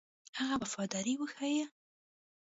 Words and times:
هغه 0.37 0.55
وفاداري 0.61 1.13
وښيي. 1.17 1.63